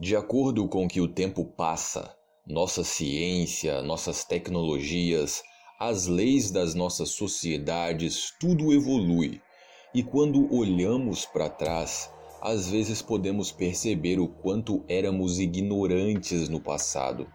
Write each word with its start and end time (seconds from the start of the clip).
De 0.00 0.14
acordo 0.14 0.68
com 0.68 0.86
que 0.86 1.00
o 1.00 1.08
tempo 1.08 1.44
passa, 1.44 2.14
nossa 2.46 2.84
ciência, 2.84 3.82
nossas 3.82 4.22
tecnologias, 4.22 5.42
as 5.76 6.06
leis 6.06 6.52
das 6.52 6.72
nossas 6.72 7.08
sociedades, 7.10 8.32
tudo 8.38 8.72
evolui. 8.72 9.40
E 9.92 10.04
quando 10.04 10.54
olhamos 10.54 11.26
para 11.26 11.50
trás, 11.50 12.12
às 12.40 12.70
vezes 12.70 13.02
podemos 13.02 13.50
perceber 13.50 14.20
o 14.20 14.28
quanto 14.28 14.84
éramos 14.88 15.40
ignorantes 15.40 16.48
no 16.48 16.60
passado. 16.60 17.26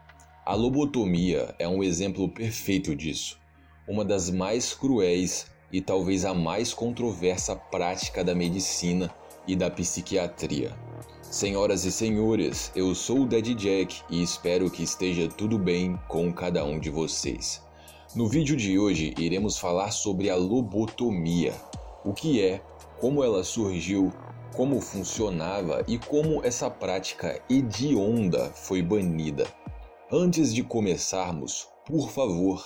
A 0.45 0.55
lobotomia 0.55 1.53
é 1.59 1.67
um 1.67 1.83
exemplo 1.83 2.29
perfeito 2.29 2.95
disso, 2.95 3.37
uma 3.85 4.05
das 4.05 4.29
mais 4.29 4.73
cruéis 4.73 5.47
e 5.69 5.81
talvez 5.81 6.23
a 6.23 6.33
mais 6.33 6.73
controversa 6.73 7.57
prática 7.57 8.23
da 8.23 8.33
medicina 8.33 9.13
e 9.45 9.53
da 9.53 9.69
psiquiatria. 9.69 10.73
Senhoras 11.33 11.83
e 11.83 11.91
senhores, 11.91 12.71
eu 12.75 12.93
sou 12.93 13.21
o 13.21 13.25
Dead 13.25 13.55
Jack 13.55 14.03
e 14.07 14.21
espero 14.21 14.69
que 14.69 14.83
esteja 14.83 15.27
tudo 15.27 15.57
bem 15.57 15.99
com 16.07 16.31
cada 16.31 16.63
um 16.63 16.79
de 16.79 16.91
vocês. 16.91 17.59
No 18.15 18.27
vídeo 18.27 18.55
de 18.55 18.77
hoje 18.77 19.15
iremos 19.17 19.57
falar 19.57 19.89
sobre 19.89 20.29
a 20.29 20.35
lobotomia, 20.35 21.51
o 22.05 22.13
que 22.13 22.39
é, 22.39 22.61
como 23.01 23.23
ela 23.23 23.43
surgiu, 23.43 24.13
como 24.55 24.79
funcionava 24.79 25.83
e 25.87 25.97
como 25.97 26.45
essa 26.45 26.69
prática 26.69 27.41
hedionda 27.49 28.51
foi 28.53 28.83
banida. 28.83 29.47
Antes 30.11 30.53
de 30.53 30.61
começarmos, 30.61 31.67
por 31.83 32.11
favor, 32.11 32.63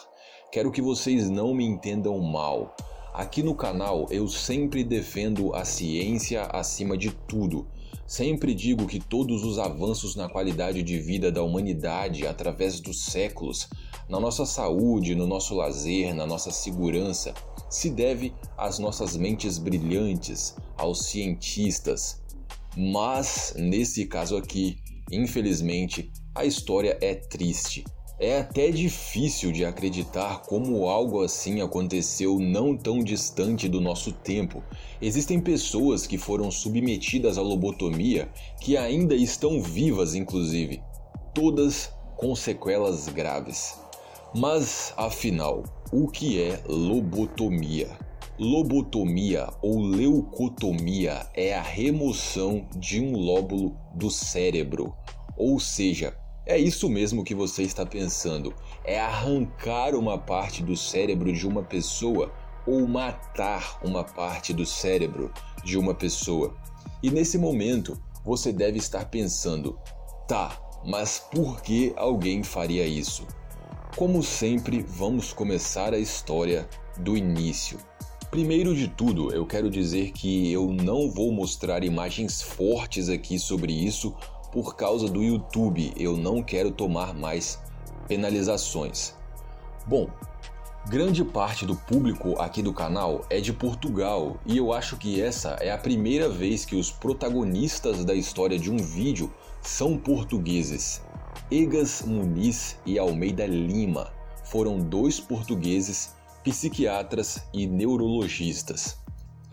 quero 0.52 0.74
que 0.74 0.82
vocês 0.82 1.30
não 1.30 1.54
me 1.54 1.64
entendam 1.64 2.20
mal. 2.20 2.76
Aqui 3.14 3.42
no 3.42 3.56
canal 3.56 4.08
eu 4.12 4.28
sempre 4.28 4.84
defendo 4.84 5.56
a 5.56 5.64
ciência 5.64 6.44
acima 6.48 6.98
de 6.98 7.12
tudo 7.12 7.66
Sempre 8.08 8.56
digo 8.56 8.88
que 8.88 9.02
todos 9.02 9.44
os 9.44 9.60
avanços 9.60 10.16
na 10.16 10.30
qualidade 10.30 10.82
de 10.82 10.98
vida 10.98 11.30
da 11.30 11.44
humanidade 11.44 12.26
através 12.26 12.80
dos 12.80 13.04
séculos, 13.04 13.68
na 14.08 14.18
nossa 14.18 14.46
saúde, 14.46 15.14
no 15.14 15.28
nosso 15.28 15.54
lazer, 15.54 16.16
na 16.16 16.26
nossa 16.26 16.50
segurança, 16.50 17.34
se 17.70 17.90
deve 17.90 18.34
às 18.58 18.80
nossas 18.80 19.18
mentes 19.18 19.58
brilhantes, 19.58 20.56
aos 20.78 21.08
cientistas. 21.08 22.22
Mas, 22.78 23.54
nesse 23.58 24.06
caso 24.06 24.38
aqui, 24.38 24.78
infelizmente, 25.12 26.10
a 26.34 26.46
história 26.46 26.98
é 27.02 27.14
triste. 27.14 27.84
É 28.20 28.40
até 28.40 28.72
difícil 28.72 29.52
de 29.52 29.64
acreditar 29.64 30.42
como 30.42 30.88
algo 30.88 31.22
assim 31.22 31.62
aconteceu 31.62 32.40
não 32.40 32.76
tão 32.76 33.04
distante 33.04 33.70
do 33.70 33.80
nosso 33.80 34.12
tempo. 34.12 34.64
Existem 35.00 35.40
pessoas 35.40 36.08
que 36.08 36.18
foram 36.18 36.50
submetidas 36.50 37.38
à 37.38 37.44
lobotomia 37.44 38.28
que 38.60 38.76
ainda 38.76 39.14
estão 39.14 39.62
vivas, 39.62 40.16
inclusive, 40.16 40.82
todas 41.32 41.92
com 42.16 42.36
sequelas 42.36 43.08
graves. 43.08 43.78
Mas, 44.34 44.96
afinal, 44.98 45.62
o 45.92 46.08
que 46.08 46.42
é 46.42 46.60
lobotomia? 46.68 47.90
Lobotomia 48.40 49.48
ou 49.62 49.80
leucotomia 49.80 51.28
é 51.36 51.54
a 51.54 51.62
remoção 51.62 52.68
de 52.76 53.00
um 53.00 53.16
lóbulo 53.16 53.78
do 53.94 54.10
cérebro, 54.10 54.96
ou 55.38 55.60
seja, 55.60 56.18
é 56.48 56.58
isso 56.58 56.90
mesmo 56.90 57.24
que 57.24 57.36
você 57.36 57.64
está 57.64 57.86
pensando. 57.86 58.54
É 58.84 59.00
arrancar 59.00 59.94
uma 59.96 60.18
parte 60.18 60.64
do 60.64 60.76
cérebro 60.76 61.32
de 61.34 61.46
uma 61.46 61.62
pessoa 61.62 62.32
ou 62.66 62.88
matar 62.88 63.80
uma 63.84 64.04
parte 64.04 64.54
do 64.54 64.66
cérebro 64.66 65.32
de 65.64 65.78
uma 65.78 65.94
pessoa. 65.94 66.56
E 67.04 67.12
nesse 67.12 67.38
momento, 67.38 68.02
você 68.24 68.52
deve 68.54 68.78
estar 68.78 69.06
pensando: 69.06 69.78
tá, 70.28 70.58
mas 70.86 71.20
por 71.20 71.62
que 71.62 71.94
alguém 71.98 72.44
faria 72.44 72.86
isso? 72.86 73.28
Como 73.96 74.24
sempre, 74.24 74.86
vamos 74.88 75.34
começar 75.34 75.94
a 75.94 76.00
história 76.00 76.68
do 76.98 77.18
início. 77.18 77.78
Primeiro 78.30 78.76
de 78.76 78.88
tudo, 78.88 79.34
eu 79.34 79.46
quero 79.46 79.70
dizer 79.70 80.12
que 80.12 80.52
eu 80.52 80.72
não 80.72 81.10
vou 81.10 81.32
mostrar 81.32 81.84
imagens 81.84 82.42
fortes 82.42 83.08
aqui 83.10 83.40
sobre 83.40 83.72
isso, 83.72 84.14
por 84.58 84.76
causa 84.76 85.08
do 85.08 85.22
YouTube, 85.22 85.94
eu 85.96 86.18
não 86.18 86.42
quero 86.42 86.72
tomar 86.72 87.14
mais 87.14 87.60
penalizações. 88.08 89.14
Bom, 89.86 90.10
grande 90.90 91.24
parte 91.24 91.64
do 91.64 91.76
público 91.76 92.34
aqui 92.42 92.64
do 92.64 92.74
canal 92.74 93.24
é 93.30 93.40
de 93.40 93.54
Portugal 93.54 94.36
e 94.48 94.58
eu 94.58 94.74
acho 94.74 94.98
que 94.98 95.22
essa 95.22 95.50
é 95.62 95.70
a 95.70 95.78
primeira 95.78 96.28
vez 96.28 96.66
que 96.66 96.76
os 96.76 96.90
protagonistas 96.90 98.04
da 98.04 98.16
história 98.16 98.58
de 98.58 98.72
um 98.72 98.78
vídeo 98.78 99.32
são 99.62 99.96
portugueses. 99.96 101.04
Egas 101.52 102.02
Muniz 102.02 102.80
e 102.84 102.98
Almeida 102.98 103.46
Lima 103.46 104.12
foram 104.44 104.80
dois 104.80 105.20
portugueses 105.20 106.16
psiquiatras 106.44 107.44
e 107.54 107.68
neurologistas. 107.68 108.98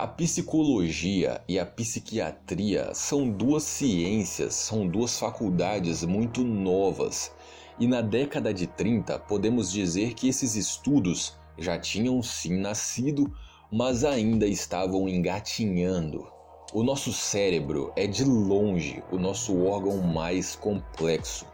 A 0.05 0.07
psicologia 0.07 1.41
e 1.49 1.59
a 1.59 1.65
psiquiatria 1.65 2.93
são 2.93 3.27
duas 3.27 3.63
ciências, 3.63 4.53
são 4.53 4.87
duas 4.87 5.19
faculdades 5.19 6.05
muito 6.05 6.45
novas. 6.45 7.33
E 7.81 7.87
na 7.87 8.03
década 8.03 8.53
de 8.53 8.67
30, 8.67 9.19
podemos 9.21 9.73
dizer 9.73 10.13
que 10.13 10.29
esses 10.29 10.57
estudos 10.57 11.35
já 11.57 11.79
tinham 11.79 12.23
sim 12.23 12.59
nascido, 12.59 13.35
mas 13.73 14.05
ainda 14.05 14.47
estavam 14.47 15.09
engatinhando. 15.09 16.31
O 16.75 16.83
nosso 16.83 17.11
cérebro 17.11 17.91
é 17.97 18.07
de 18.07 18.25
longe 18.27 19.03
o 19.11 19.17
nosso 19.17 19.59
órgão 19.65 20.03
mais 20.03 20.55
complexo. 20.55 21.47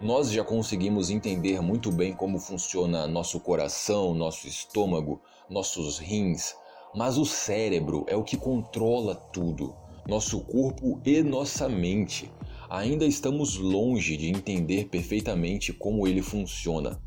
Nós 0.00 0.30
já 0.30 0.44
conseguimos 0.44 1.10
entender 1.10 1.60
muito 1.60 1.90
bem 1.90 2.12
como 2.12 2.38
funciona 2.38 3.08
nosso 3.08 3.40
coração, 3.40 4.14
nosso 4.14 4.46
estômago, 4.46 5.20
nossos 5.50 5.98
rins, 5.98 6.54
mas 6.94 7.18
o 7.18 7.24
cérebro 7.24 8.04
é 8.08 8.16
o 8.16 8.24
que 8.24 8.36
controla 8.36 9.14
tudo, 9.14 9.74
nosso 10.06 10.40
corpo 10.40 11.00
e 11.04 11.22
nossa 11.22 11.68
mente. 11.68 12.30
Ainda 12.70 13.06
estamos 13.06 13.56
longe 13.56 14.16
de 14.16 14.28
entender 14.28 14.88
perfeitamente 14.88 15.72
como 15.72 16.06
ele 16.06 16.22
funciona. 16.22 17.00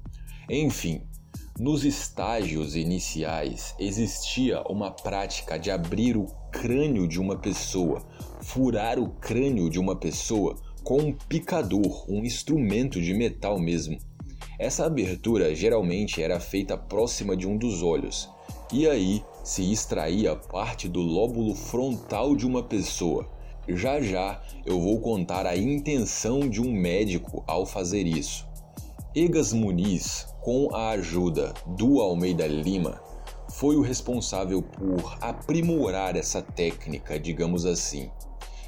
Enfim, 0.50 1.02
nos 1.60 1.86
estágios 1.86 2.76
iniciais 2.76 3.76
existia 3.78 4.64
uma 4.64 4.90
prática 4.90 5.60
de 5.60 5.70
abrir 5.70 6.18
o 6.18 6.26
crânio 6.52 7.08
de 7.08 7.20
uma 7.20 7.38
pessoa, 7.38 8.02
furar 8.42 8.98
o 8.98 9.10
crânio 9.10 9.70
de 9.70 9.80
uma 9.80 9.96
pessoa 9.96 10.56
com 10.84 10.98
um 10.98 11.14
picador, 11.14 12.10
um 12.10 12.26
instrumento 12.26 13.00
de 13.00 13.14
metal 13.14 13.60
mesmo. 13.60 13.98
Essa 14.58 14.86
abertura 14.86 15.54
geralmente 15.54 16.22
era 16.22 16.40
feita 16.40 16.78
próxima 16.78 17.36
de 17.36 17.48
um 17.48 17.58
dos 17.58 17.84
olhos, 17.84 18.30
e 18.72 18.88
aí 18.88 19.24
se 19.44 19.72
extraía 19.72 20.36
parte 20.36 20.88
do 20.88 21.02
lóbulo 21.02 21.54
frontal 21.54 22.36
de 22.36 22.46
uma 22.46 22.64
pessoa. 22.64 23.28
Já 23.68 24.02
já 24.02 24.42
eu 24.66 24.80
vou 24.80 25.00
contar 25.00 25.46
a 25.46 25.58
intenção 25.58 26.48
de 26.50 26.62
um 26.62 26.72
médico 26.72 27.44
ao 27.48 27.66
fazer 27.66 28.06
isso. 28.08 28.48
Egas 29.14 29.52
Muniz, 29.52 30.28
com 30.42 30.74
a 30.74 30.92
ajuda 30.92 31.54
do 31.68 32.00
Almeida 32.00 32.48
Lima, 32.48 33.02
foi 33.50 33.76
o 33.76 33.82
responsável 33.82 34.62
por 34.62 35.18
aprimorar 35.20 36.16
essa 36.16 36.42
técnica, 36.42 37.20
digamos 37.20 37.66
assim. 37.66 38.10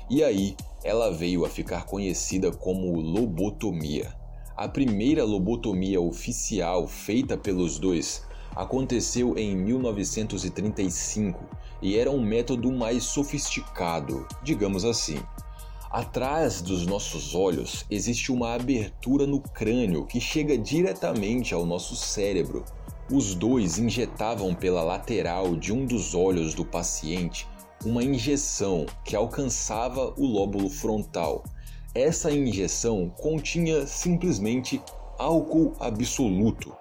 E 0.10 0.22
aí 0.24 0.56
ela 0.84 1.12
veio 1.12 1.46
a 1.46 1.50
ficar 1.50 1.86
conhecida 1.86 2.52
como 2.52 3.00
lobotomia. 3.00 4.14
A 4.56 4.68
primeira 4.68 5.24
lobotomia 5.24 6.02
oficial 6.02 6.88
feita 6.88 7.38
pelos 7.38 7.80
dois 7.80 8.24
aconteceu 8.56 9.38
em 9.38 9.56
1935 9.56 11.44
e 11.82 11.98
era 11.98 12.10
um 12.10 12.22
método 12.22 12.72
mais 12.72 13.04
sofisticado, 13.04 14.28
digamos 14.44 14.86
assim. 14.86 15.20
Atrás 15.90 16.62
dos 16.62 16.88
nossos 16.88 17.36
olhos 17.36 17.86
existe 17.90 18.32
uma 18.32 18.56
abertura 18.56 19.28
no 19.28 19.40
crânio 19.40 20.06
que 20.06 20.20
chega 20.20 20.58
diretamente 20.58 21.54
ao 21.54 21.66
nosso 21.66 21.96
cérebro. 21.96 22.66
Os 23.12 23.36
dois 23.36 23.78
injetavam 23.78 24.56
pela 24.56 24.82
lateral 24.82 25.56
de 25.56 25.72
um 25.72 25.86
dos 25.86 26.16
olhos 26.16 26.54
do 26.54 26.66
paciente 26.66 27.48
uma 27.86 28.04
injeção 28.04 28.86
que 29.04 29.16
alcançava 29.16 30.14
o 30.18 30.26
lóbulo 30.26 30.70
frontal. 30.70 31.44
Essa 31.94 32.32
injeção 32.32 33.10
continha 33.10 33.86
simplesmente 33.86 34.82
álcool 35.20 35.74
absoluto, 35.80 36.74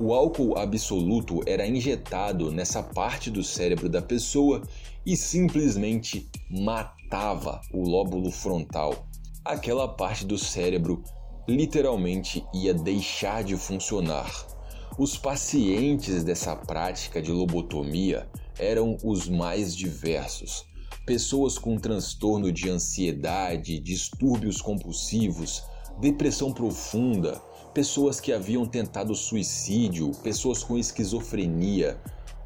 o 0.00 0.14
álcool 0.14 0.56
absoluto 0.56 1.40
era 1.44 1.66
injetado 1.66 2.52
nessa 2.52 2.82
parte 2.82 3.30
do 3.30 3.42
cérebro 3.42 3.88
da 3.88 4.00
pessoa 4.00 4.62
e 5.04 5.16
simplesmente 5.16 6.30
matava 6.48 7.60
o 7.72 7.82
lóbulo 7.82 8.30
frontal. 8.30 9.08
Aquela 9.44 9.88
parte 9.88 10.24
do 10.24 10.38
cérebro 10.38 11.02
literalmente 11.48 12.44
ia 12.54 12.72
deixar 12.74 13.42
de 13.42 13.56
funcionar. 13.56 14.30
Os 14.98 15.16
pacientes 15.16 16.22
dessa 16.22 16.54
prática 16.54 17.22
de 17.22 17.32
lobotomia 17.32 18.28
eram 18.58 18.96
os 19.02 19.28
mais 19.28 19.74
diversos. 19.74 20.66
pessoas 21.06 21.56
com 21.56 21.78
transtorno 21.78 22.52
de 22.52 22.68
ansiedade, 22.68 23.80
distúrbios 23.80 24.60
compulsivos, 24.60 25.62
depressão 25.98 26.52
profunda, 26.52 27.40
pessoas 27.78 28.18
que 28.18 28.32
haviam 28.32 28.66
tentado 28.66 29.14
suicídio, 29.14 30.10
pessoas 30.20 30.64
com 30.64 30.76
esquizofrenia 30.76 31.96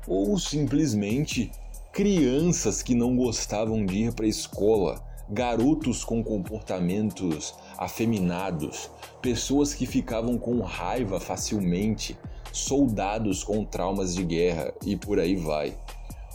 ou 0.06 0.38
simplesmente 0.38 1.50
crianças 1.90 2.82
que 2.82 2.94
não 2.94 3.16
gostavam 3.16 3.86
de 3.86 3.94
ir 3.94 4.12
para 4.12 4.26
a 4.26 4.28
escola, 4.28 5.02
garotos 5.30 6.04
com 6.04 6.22
comportamentos 6.22 7.54
afeminados, 7.78 8.90
pessoas 9.22 9.72
que 9.72 9.86
ficavam 9.86 10.36
com 10.36 10.60
raiva 10.60 11.18
facilmente, 11.18 12.14
soldados 12.52 13.42
com 13.42 13.64
traumas 13.64 14.14
de 14.14 14.24
guerra 14.24 14.74
e 14.84 14.98
por 14.98 15.18
aí 15.18 15.34
vai. 15.34 15.74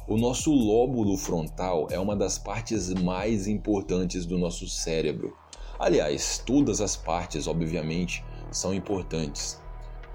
O 0.08 0.18
nosso 0.18 0.52
lóbulo 0.52 1.16
frontal 1.18 1.88
é 1.92 2.00
uma 2.00 2.16
das 2.16 2.40
partes 2.40 2.92
mais 2.96 3.48
importantes 3.48 4.26
do 4.26 4.40
nosso 4.40 4.68
cérebro. 4.68 5.38
Aliás, 5.78 6.42
todas 6.44 6.82
as 6.82 6.96
partes, 6.98 7.46
obviamente, 7.46 8.26
são 8.52 8.74
importantes. 8.74 9.60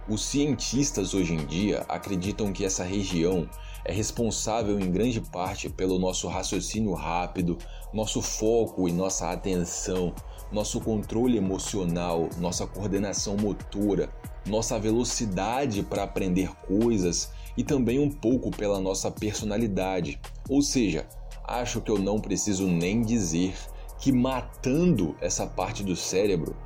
Os 0.08 0.24
cientistas 0.24 1.14
hoje 1.14 1.34
em 1.34 1.46
dia 1.46 1.84
acreditam 1.88 2.52
que 2.52 2.64
essa 2.64 2.82
região 2.82 3.48
é 3.84 3.92
responsável 3.92 4.78
em 4.80 4.90
grande 4.90 5.20
parte 5.20 5.68
pelo 5.68 5.98
nosso 5.98 6.26
raciocínio 6.28 6.92
rápido, 6.92 7.56
nosso 7.92 8.20
foco 8.20 8.88
e 8.88 8.92
nossa 8.92 9.30
atenção, 9.30 10.12
nosso 10.50 10.80
controle 10.80 11.38
emocional, 11.38 12.28
nossa 12.38 12.66
coordenação 12.66 13.36
motora, 13.36 14.08
nossa 14.46 14.78
velocidade 14.78 15.82
para 15.82 16.02
aprender 16.02 16.50
coisas 16.66 17.30
e 17.56 17.62
também 17.62 17.98
um 17.98 18.10
pouco 18.10 18.50
pela 18.50 18.80
nossa 18.80 19.10
personalidade. 19.10 20.20
Ou 20.48 20.62
seja, 20.62 21.06
acho 21.44 21.80
que 21.80 21.90
eu 21.90 21.98
não 21.98 22.20
preciso 22.20 22.66
nem 22.66 23.02
dizer 23.02 23.54
que 23.98 24.10
matando 24.10 25.16
essa 25.20 25.46
parte 25.46 25.84
do 25.84 25.94
cérebro 25.94 26.56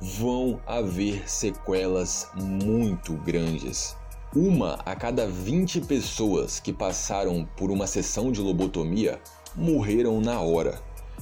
vão 0.00 0.60
haver 0.66 1.28
sequelas 1.28 2.28
muito 2.34 3.14
grandes. 3.14 3.96
Uma 4.34 4.74
a 4.84 4.94
cada 4.94 5.26
20 5.26 5.80
pessoas 5.82 6.60
que 6.60 6.72
passaram 6.72 7.48
por 7.56 7.70
uma 7.70 7.86
sessão 7.86 8.30
de 8.30 8.40
lobotomia 8.40 9.20
morreram 9.54 10.20
na 10.20 10.40
hora. 10.40 10.80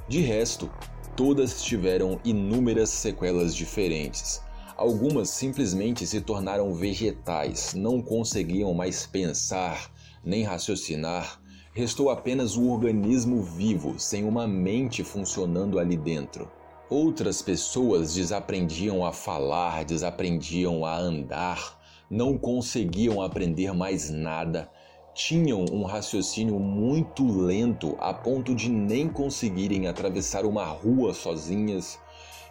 De 0.08 0.20
resto, 0.20 0.70
todas 1.14 1.62
tiveram 1.62 2.18
inúmeras 2.24 2.90
sequelas 2.90 3.54
diferentes. 3.54 4.42
Algumas 4.76 5.30
simplesmente 5.30 6.04
se 6.06 6.20
tornaram 6.20 6.74
vegetais, 6.74 7.74
não 7.74 8.02
conseguiam 8.02 8.74
mais 8.74 9.06
pensar 9.06 9.92
nem 10.24 10.42
raciocinar. 10.42 11.40
Restou 11.72 12.10
apenas 12.10 12.56
o 12.56 12.68
organismo 12.68 13.42
vivo, 13.42 13.94
sem 13.98 14.24
uma 14.24 14.46
mente 14.46 15.04
funcionando 15.04 15.78
ali 15.78 15.96
dentro. 15.96 16.50
Outras 16.90 17.40
pessoas 17.40 18.12
desaprendiam 18.12 19.06
a 19.06 19.12
falar, 19.12 19.86
desaprendiam 19.86 20.84
a 20.84 20.94
andar, 20.94 21.80
não 22.10 22.36
conseguiam 22.36 23.22
aprender 23.22 23.72
mais 23.72 24.10
nada, 24.10 24.70
tinham 25.14 25.64
um 25.72 25.84
raciocínio 25.84 26.58
muito 26.58 27.26
lento 27.26 27.96
a 28.00 28.12
ponto 28.12 28.54
de 28.54 28.68
nem 28.68 29.08
conseguirem 29.08 29.86
atravessar 29.86 30.44
uma 30.44 30.66
rua 30.66 31.14
sozinhas. 31.14 31.98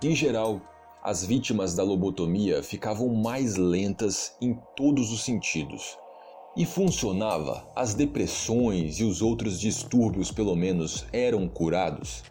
Em 0.02 0.16
geral, 0.16 0.60
as 1.04 1.24
vítimas 1.24 1.76
da 1.76 1.84
lobotomia 1.84 2.64
ficavam 2.64 3.10
mais 3.14 3.56
lentas 3.56 4.36
em 4.42 4.60
todos 4.76 5.12
os 5.12 5.24
sentidos. 5.24 5.96
E 6.58 6.66
funcionava? 6.66 7.68
As 7.76 7.94
depressões 7.94 9.00
e 9.00 9.04
os 9.04 9.22
outros 9.22 9.60
distúrbios, 9.60 10.32
pelo 10.32 10.56
menos, 10.56 11.06
eram 11.14 11.48
curados? 11.48 12.24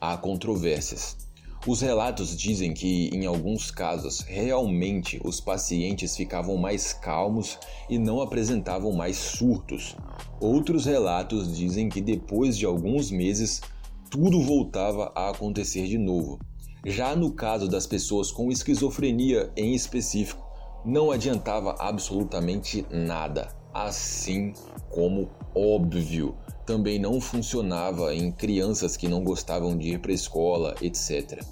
Há 0.00 0.16
controvérsias. 0.16 1.25
Os 1.66 1.80
relatos 1.80 2.36
dizem 2.36 2.72
que, 2.72 3.08
em 3.12 3.26
alguns 3.26 3.72
casos, 3.72 4.20
realmente 4.20 5.20
os 5.24 5.40
pacientes 5.40 6.16
ficavam 6.16 6.56
mais 6.56 6.92
calmos 6.92 7.58
e 7.90 7.98
não 7.98 8.20
apresentavam 8.20 8.92
mais 8.92 9.16
surtos. 9.16 9.96
Outros 10.40 10.84
relatos 10.84 11.56
dizem 11.56 11.88
que 11.88 12.00
depois 12.00 12.56
de 12.56 12.64
alguns 12.64 13.10
meses 13.10 13.60
tudo 14.08 14.40
voltava 14.42 15.10
a 15.12 15.30
acontecer 15.30 15.88
de 15.88 15.98
novo. 15.98 16.38
Já 16.84 17.16
no 17.16 17.32
caso 17.32 17.66
das 17.66 17.84
pessoas 17.84 18.30
com 18.30 18.52
esquizofrenia 18.52 19.50
em 19.56 19.74
específico, 19.74 20.46
não 20.84 21.10
adiantava 21.10 21.74
absolutamente 21.80 22.86
nada, 22.92 23.48
assim 23.74 24.52
como 24.88 25.28
óbvio, 25.52 26.36
também 26.64 26.98
não 26.98 27.20
funcionava 27.20 28.14
em 28.14 28.30
crianças 28.30 28.96
que 28.96 29.08
não 29.08 29.24
gostavam 29.24 29.76
de 29.76 29.94
ir 29.94 30.00
para 30.00 30.12
a 30.12 30.14
escola, 30.14 30.74
etc. 30.80 31.42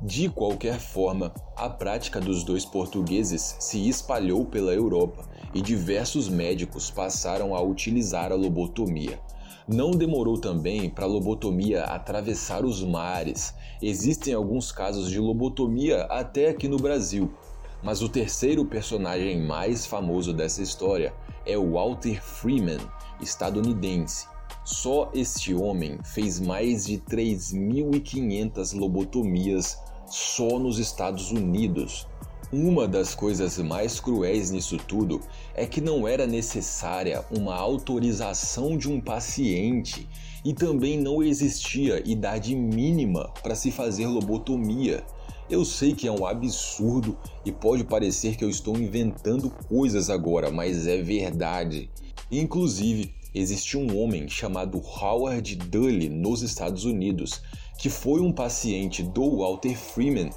De 0.00 0.28
qualquer 0.28 0.78
forma, 0.78 1.34
a 1.56 1.68
prática 1.68 2.20
dos 2.20 2.44
dois 2.44 2.64
portugueses 2.64 3.56
se 3.58 3.88
espalhou 3.88 4.46
pela 4.46 4.72
Europa 4.72 5.28
e 5.52 5.60
diversos 5.60 6.28
médicos 6.28 6.88
passaram 6.88 7.52
a 7.52 7.60
utilizar 7.60 8.30
a 8.30 8.36
lobotomia. 8.36 9.20
Não 9.66 9.90
demorou 9.90 10.38
também 10.38 10.88
para 10.88 11.04
a 11.04 11.08
lobotomia 11.08 11.82
atravessar 11.82 12.64
os 12.64 12.80
mares. 12.80 13.52
Existem 13.82 14.32
alguns 14.32 14.70
casos 14.70 15.10
de 15.10 15.18
lobotomia 15.18 16.04
até 16.04 16.50
aqui 16.50 16.68
no 16.68 16.76
Brasil. 16.76 17.34
Mas 17.82 18.00
o 18.00 18.08
terceiro 18.08 18.64
personagem 18.64 19.42
mais 19.42 19.84
famoso 19.84 20.32
dessa 20.32 20.62
história 20.62 21.12
é 21.44 21.58
o 21.58 21.72
Walter 21.72 22.22
Freeman, 22.22 22.78
estadunidense. 23.20 24.28
Só 24.70 25.10
este 25.14 25.54
homem 25.54 25.98
fez 26.04 26.38
mais 26.38 26.84
de 26.84 26.98
3.500 26.98 28.78
lobotomias 28.78 29.78
só 30.06 30.58
nos 30.58 30.78
Estados 30.78 31.32
Unidos. 31.32 32.06
Uma 32.52 32.86
das 32.86 33.14
coisas 33.14 33.56
mais 33.56 33.98
cruéis 33.98 34.50
nisso 34.50 34.76
tudo 34.76 35.22
é 35.54 35.64
que 35.64 35.80
não 35.80 36.06
era 36.06 36.26
necessária 36.26 37.24
uma 37.30 37.54
autorização 37.54 38.76
de 38.76 38.90
um 38.90 39.00
paciente 39.00 40.06
e 40.44 40.52
também 40.52 40.98
não 40.98 41.22
existia 41.22 42.02
idade 42.06 42.54
mínima 42.54 43.32
para 43.42 43.54
se 43.54 43.70
fazer 43.70 44.06
lobotomia. 44.06 45.02
Eu 45.48 45.64
sei 45.64 45.94
que 45.94 46.06
é 46.06 46.12
um 46.12 46.26
absurdo 46.26 47.16
e 47.42 47.50
pode 47.50 47.84
parecer 47.84 48.36
que 48.36 48.44
eu 48.44 48.50
estou 48.50 48.76
inventando 48.76 49.48
coisas 49.66 50.10
agora, 50.10 50.50
mas 50.50 50.86
é 50.86 51.00
verdade. 51.00 51.90
Inclusive, 52.30 53.16
existe 53.38 53.76
um 53.76 53.98
homem 53.98 54.28
chamado 54.28 54.78
Howard 54.78 55.56
Dully 55.56 56.08
nos 56.08 56.42
Estados 56.42 56.84
Unidos 56.84 57.40
que 57.78 57.88
foi 57.88 58.20
um 58.20 58.32
paciente 58.32 59.04
do 59.04 59.38
Walter 59.38 59.76
Freeman 59.76 60.30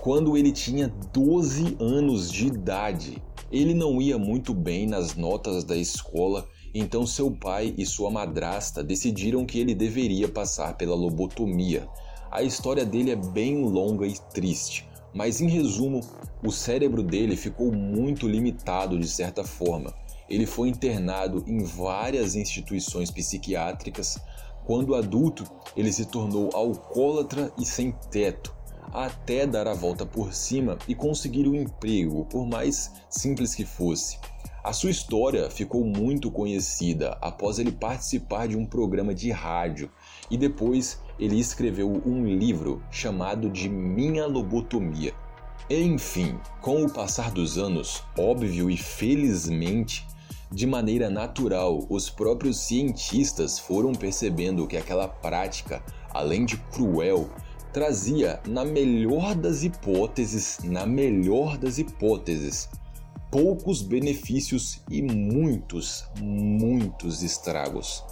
quando 0.00 0.36
ele 0.36 0.50
tinha 0.50 0.92
12 1.12 1.76
anos 1.78 2.30
de 2.30 2.48
idade. 2.48 3.22
Ele 3.50 3.72
não 3.72 4.02
ia 4.02 4.18
muito 4.18 4.52
bem 4.52 4.86
nas 4.86 5.14
notas 5.14 5.62
da 5.62 5.76
escola, 5.76 6.46
então 6.74 7.06
seu 7.06 7.30
pai 7.30 7.72
e 7.78 7.86
sua 7.86 8.10
madrasta 8.10 8.82
decidiram 8.82 9.46
que 9.46 9.60
ele 9.60 9.74
deveria 9.74 10.28
passar 10.28 10.76
pela 10.76 10.94
lobotomia. 10.94 11.88
A 12.30 12.42
história 12.42 12.84
dele 12.84 13.12
é 13.12 13.16
bem 13.16 13.62
longa 13.64 14.06
e 14.06 14.14
triste, 14.34 14.86
mas 15.14 15.40
em 15.40 15.48
resumo, 15.48 16.00
o 16.44 16.50
cérebro 16.50 17.02
dele 17.02 17.36
ficou 17.36 17.72
muito 17.72 18.28
limitado 18.28 18.98
de 18.98 19.08
certa 19.08 19.44
forma. 19.44 19.94
Ele 20.28 20.46
foi 20.46 20.68
internado 20.68 21.42
em 21.46 21.62
várias 21.62 22.34
instituições 22.34 23.10
psiquiátricas. 23.10 24.18
Quando 24.64 24.94
adulto, 24.94 25.44
ele 25.76 25.92
se 25.92 26.06
tornou 26.06 26.50
alcoólatra 26.54 27.52
e 27.58 27.64
sem 27.64 27.92
teto 28.10 28.58
até 28.92 29.46
dar 29.46 29.68
a 29.68 29.74
volta 29.74 30.06
por 30.06 30.32
cima 30.32 30.78
e 30.86 30.94
conseguir 30.94 31.46
um 31.46 31.54
emprego, 31.54 32.24
por 32.26 32.46
mais 32.46 32.92
simples 33.08 33.54
que 33.54 33.64
fosse. 33.64 34.18
A 34.64 34.72
sua 34.72 34.90
história 34.90 35.50
ficou 35.50 35.84
muito 35.84 36.30
conhecida 36.30 37.16
após 37.20 37.58
ele 37.58 37.72
participar 37.72 38.48
de 38.48 38.56
um 38.56 38.66
programa 38.66 39.14
de 39.14 39.30
rádio 39.30 39.90
e 40.30 40.36
depois 40.36 41.00
ele 41.18 41.38
escreveu 41.38 42.02
um 42.04 42.24
livro 42.24 42.82
chamado 42.90 43.48
de 43.48 43.68
Minha 43.68 44.26
Lobotomia. 44.26 45.14
Enfim, 45.70 46.38
com 46.60 46.84
o 46.84 46.90
passar 46.90 47.30
dos 47.30 47.56
anos, 47.56 48.02
óbvio 48.18 48.70
e 48.70 48.76
felizmente, 48.76 50.06
de 50.50 50.66
maneira 50.66 51.10
natural, 51.10 51.84
os 51.90 52.08
próprios 52.08 52.58
cientistas 52.58 53.58
foram 53.58 53.92
percebendo 53.92 54.66
que 54.66 54.78
aquela 54.78 55.06
prática, 55.06 55.82
além 56.10 56.46
de 56.46 56.56
cruel, 56.56 57.28
trazia, 57.70 58.40
na 58.46 58.64
melhor 58.64 59.34
das 59.34 59.62
hipóteses, 59.62 60.58
na 60.64 60.86
melhor 60.86 61.58
das 61.58 61.76
hipóteses, 61.76 62.68
poucos 63.30 63.82
benefícios 63.82 64.80
e 64.90 65.02
muitos, 65.02 66.06
muitos 66.18 67.22
estragos. 67.22 68.02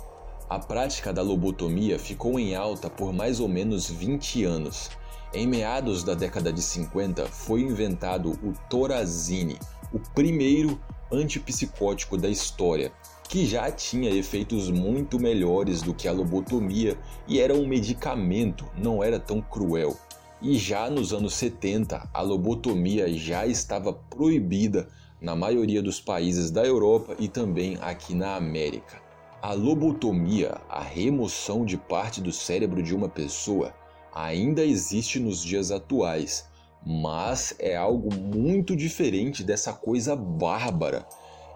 A 0.48 0.58
prática 0.58 1.14
da 1.14 1.22
lobotomia 1.22 1.98
ficou 1.98 2.38
em 2.38 2.54
alta 2.54 2.90
por 2.90 3.14
mais 3.14 3.40
ou 3.40 3.48
menos 3.48 3.90
20 3.90 4.44
anos. 4.44 4.90
Em 5.32 5.46
meados 5.46 6.04
da 6.04 6.14
década 6.14 6.52
de 6.52 6.62
50 6.62 7.26
foi 7.26 7.62
inventado 7.62 8.32
o 8.42 8.52
Torazine, 8.68 9.58
o 9.92 9.98
primeiro 9.98 10.78
antipsicótico 11.10 12.16
da 12.16 12.28
história. 12.28 12.92
que 13.28 13.44
já 13.44 13.68
tinha 13.72 14.08
efeitos 14.08 14.70
muito 14.70 15.18
melhores 15.18 15.82
do 15.82 15.92
que 15.92 16.06
a 16.06 16.12
lobotomia 16.12 16.96
e 17.26 17.40
era 17.40 17.52
um 17.52 17.66
medicamento, 17.66 18.64
não 18.78 19.02
era 19.02 19.18
tão 19.18 19.42
cruel. 19.42 19.96
E 20.40 20.56
já 20.56 20.88
nos 20.88 21.12
anos 21.12 21.34
70, 21.34 22.08
a 22.14 22.20
lobotomia 22.20 23.12
já 23.12 23.44
estava 23.44 23.92
proibida 23.92 24.86
na 25.20 25.34
maioria 25.34 25.82
dos 25.82 26.00
países 26.00 26.50
da 26.50 26.64
Europa 26.64 27.16
e 27.18 27.26
também 27.26 27.76
aqui 27.80 28.14
na 28.14 28.36
América. 28.36 29.00
A 29.42 29.52
lobotomia, 29.52 30.60
a 30.68 30.80
remoção 30.80 31.64
de 31.64 31.76
parte 31.76 32.20
do 32.20 32.30
cérebro 32.30 32.82
de 32.82 32.94
uma 32.94 33.08
pessoa, 33.08 33.74
ainda 34.14 34.64
existe 34.64 35.18
nos 35.18 35.42
dias 35.42 35.70
atuais, 35.70 36.48
mas 36.86 37.54
é 37.58 37.74
algo 37.74 38.14
muito 38.14 38.76
diferente 38.76 39.42
dessa 39.42 39.72
coisa 39.72 40.14
bárbara 40.14 41.04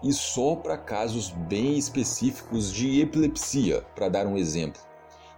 e 0.03 0.11
só 0.11 0.55
para 0.55 0.77
casos 0.77 1.29
bem 1.29 1.77
específicos 1.77 2.71
de 2.71 2.99
epilepsia, 2.99 3.81
para 3.95 4.09
dar 4.09 4.27
um 4.27 4.37
exemplo 4.37 4.81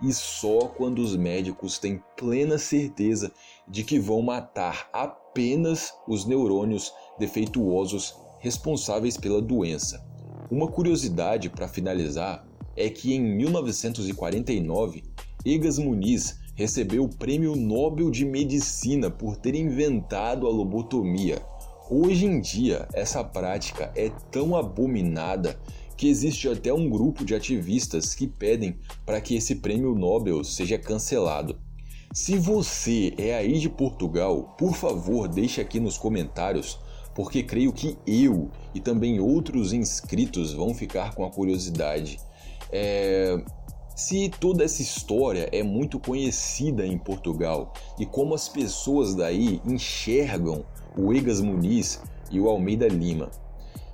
e 0.04 0.14
só 0.14 0.68
quando 0.68 1.00
os 1.00 1.16
médicos 1.16 1.80
têm 1.80 2.04
plena 2.18 2.58
certeza 2.58 3.32
de 3.66 3.84
que 3.84 3.98
vão 3.98 4.22
matar 4.22 4.90
apenas 4.92 5.94
os 6.06 6.26
neurônios 6.26 6.94
defeituosos 7.18 8.14
responsáveis 8.40 9.16
pela 9.16 9.42
doença. 9.42 10.06
Uma 10.52 10.68
curiosidade 10.68 11.50
para 11.50 11.70
finalizar 11.70 12.46
é 12.76 12.90
que 12.90 13.14
em 13.14 13.22
1949, 13.22 15.04
Egas 15.46 15.80
Muniz 15.80 16.38
recebeu 16.56 17.04
o 17.04 17.10
Prêmio 17.10 17.56
Nobel 17.56 18.12
de 18.12 18.26
Medicina 18.26 19.10
por 19.10 19.36
ter 19.36 19.56
inventado 19.56 20.48
a 20.48 20.50
lobotomia. 20.50 21.42
Hoje 21.90 22.26
em 22.26 22.40
dia, 22.40 22.88
essa 22.94 23.24
prática 23.24 23.92
é 23.96 24.10
tão 24.32 24.56
abominada 24.56 25.60
que 25.98 26.08
existe 26.08 26.48
até 26.48 26.74
um 26.74 26.90
grupo 26.90 27.26
de 27.26 27.36
ativistas 27.36 28.16
que 28.16 28.28
pedem 28.28 28.78
para 29.06 29.22
que 29.22 29.36
esse 29.36 29.56
prêmio 29.56 29.96
Nobel 29.96 30.44
seja 30.44 30.78
cancelado. 30.78 31.58
Se 32.14 32.38
você 32.38 33.14
é 33.18 33.36
aí 33.36 33.60
de 33.60 33.70
Portugal, 33.70 34.56
por 34.58 34.76
favor, 34.76 35.28
deixe 35.28 35.60
aqui 35.60 35.80
nos 35.80 35.98
comentários, 35.98 36.80
porque 37.16 37.42
creio 37.42 37.74
que 37.74 37.98
eu 38.06 38.52
e 38.74 38.80
também 38.80 39.20
outros 39.20 39.74
inscritos 39.74 40.54
vão 40.54 40.74
ficar 40.74 41.16
com 41.16 41.26
a 41.26 41.32
curiosidade. 41.32 42.20
É... 42.72 43.44
Se 43.96 44.28
toda 44.28 44.64
essa 44.64 44.82
história 44.82 45.48
é 45.52 45.62
muito 45.62 46.00
conhecida 46.00 46.86
em 46.86 46.98
Portugal 46.98 47.72
e 48.00 48.06
como 48.06 48.34
as 48.34 48.50
pessoas 48.50 49.14
daí 49.14 49.62
enxergam 49.64 50.66
o 50.98 51.14
Egas 51.14 51.40
Muniz 51.40 52.02
e 52.32 52.40
o 52.40 52.50
Almeida 52.50 52.88
Lima. 52.88 53.30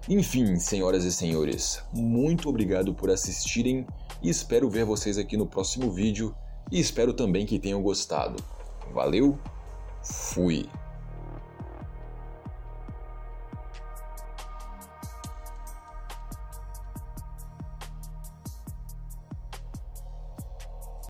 Enfim, 0.07 0.57
senhoras 0.57 1.03
e 1.03 1.11
senhores, 1.11 1.83
muito 1.93 2.47
obrigado 2.47 2.93
por 2.93 3.11
assistirem 3.11 3.85
e 4.23 4.29
espero 4.29 4.69
ver 4.69 4.85
vocês 4.85 5.17
aqui 5.17 5.35
no 5.35 5.45
próximo 5.45 5.91
vídeo 5.91 6.33
e 6.71 6.79
espero 6.79 7.13
também 7.13 7.45
que 7.45 7.59
tenham 7.59 7.81
gostado. 7.81 8.41
Valeu, 8.93 9.37
fui! 10.01 10.67